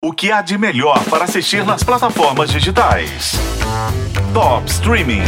[0.00, 3.32] O que há de melhor para assistir nas plataformas digitais?
[4.32, 5.22] Top Streaming.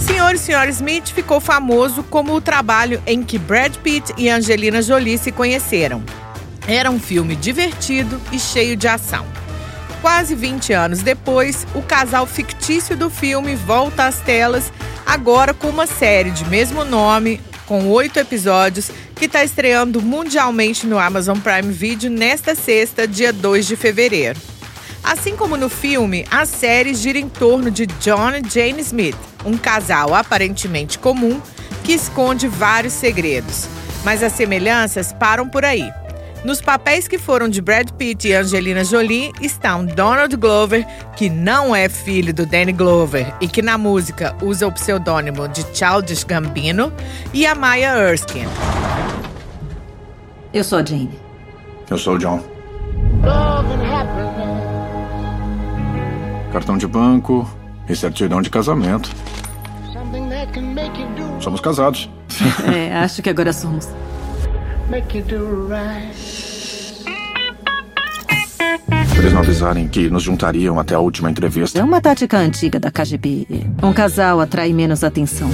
[0.00, 4.80] Senhor e Senhora Smith ficou famoso como o trabalho em que Brad Pitt e Angelina
[4.80, 6.04] Jolie se conheceram.
[6.68, 9.26] Era um filme divertido e cheio de ação.
[10.00, 14.72] Quase 20 anos depois, o casal fictício do filme volta às telas,
[15.08, 20.98] agora com uma série de mesmo nome, com oito episódios, que está estreando mundialmente no
[20.98, 24.38] Amazon Prime Video nesta sexta, dia 2 de fevereiro.
[25.02, 29.56] Assim como no filme, a série gira em torno de John e Jane Smith, um
[29.56, 31.40] casal aparentemente comum
[31.82, 33.66] que esconde vários segredos.
[34.04, 35.90] Mas as semelhanças param por aí.
[36.44, 41.74] Nos papéis que foram de Brad Pitt e Angelina Jolie estão Donald Glover, que não
[41.74, 46.92] é filho do Danny Glover e que na música usa o pseudônimo de Childish Gambino,
[47.34, 48.48] e a Maya Erskine.
[50.54, 51.10] Eu sou a Jane.
[51.90, 52.42] Eu sou o John.
[56.52, 57.48] Cartão de banco
[57.88, 59.10] e certidão de casamento.
[61.40, 62.08] Somos casados.
[62.72, 63.88] É, acho que agora somos.
[69.04, 71.78] Se eles não avisarem que nos juntariam até a última entrevista.
[71.78, 73.46] É uma tática antiga da KGB.
[73.82, 75.50] Um casal atrai menos atenção.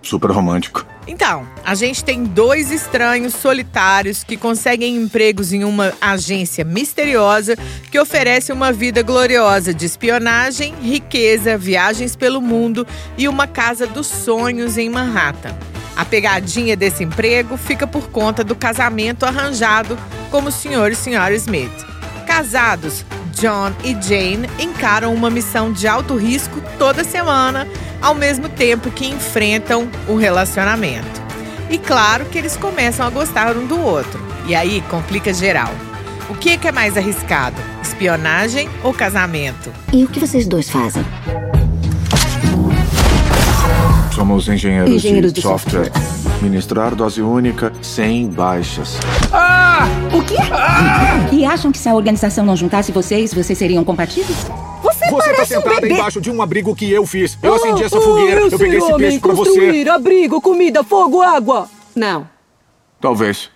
[0.00, 0.86] Super romântico.
[1.06, 7.56] Então, a gente tem dois estranhos solitários que conseguem empregos em uma agência misteriosa
[7.90, 12.86] que oferece uma vida gloriosa de espionagem, riqueza, viagens pelo mundo
[13.18, 15.54] e uma casa dos sonhos em Manhattan.
[15.94, 19.98] A pegadinha desse emprego fica por conta do casamento arranjado
[20.30, 20.90] como o Sr.
[20.90, 21.34] e Sra.
[21.34, 21.86] Smith.
[22.26, 27.68] Casados, John e Jane encaram uma missão de alto risco toda semana,
[28.00, 31.22] ao mesmo tempo que enfrentam o relacionamento.
[31.70, 34.20] E claro que eles começam a gostar um do outro.
[34.46, 35.72] E aí complica geral.
[36.28, 37.56] O que é mais arriscado?
[37.82, 39.70] Espionagem ou casamento?
[39.92, 41.04] E o que vocês dois fazem?
[44.14, 45.90] Somos engenheiros, Engenheiros de, de software.
[46.40, 48.98] Ministrar dose única sem baixas.
[51.32, 54.46] E acham que se a organização não juntasse vocês, vocês seriam compatíveis?
[55.10, 55.94] Você, Você tá parece um sentada bebê.
[55.94, 57.38] embaixo de um abrigo que eu fiz.
[57.42, 59.50] Eu Oh, acendi essa oh, fogueira, eu eu, peguei esse peixe pra você.
[59.50, 61.68] construir abrigo, comida, fogo, água.
[61.94, 62.28] Não.
[63.00, 63.50] Talvez.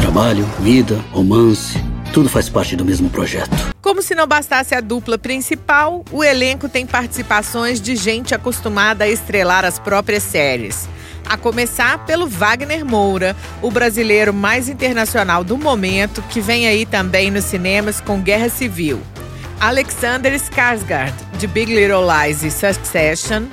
[0.00, 1.78] Trabalho, vida, romance,
[2.12, 3.74] tudo faz parte do mesmo projeto.
[3.80, 9.08] Como se não bastasse a dupla principal, o elenco tem participações de gente acostumada a
[9.08, 10.88] estrelar as próprias séries.
[11.26, 17.30] A começar pelo Wagner Moura, o brasileiro mais internacional do momento, que vem aí também
[17.30, 19.00] nos cinemas com Guerra Civil.
[19.58, 23.44] Alexander Skarsgård, de Big Little Lies e Succession.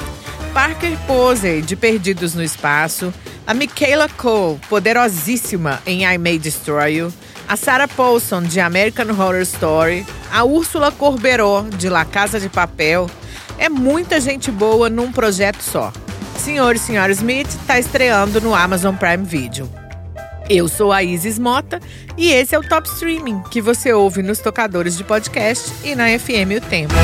[0.54, 3.14] Parker Posey, de Perdidos no Espaço.
[3.48, 7.14] A Michaela Cole, poderosíssima em I May Destroy You.
[7.48, 10.06] A Sarah Paulson, de American Horror Story.
[10.32, 13.10] A Úrsula Corberó, de La Casa de Papel.
[13.58, 15.94] É muita gente boa num projeto só.
[16.42, 19.70] Senhor e Senhora Smith está estreando no Amazon Prime Video.
[20.50, 21.80] Eu sou a Isis Mota
[22.18, 26.08] e esse é o Top Streaming, que você ouve nos tocadores de podcast e na
[26.08, 26.96] FM O Tempo.